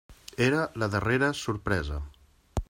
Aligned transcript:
Era 0.45 0.63
la 0.83 0.87
darrera 0.95 1.31
sorpresa. 1.41 2.01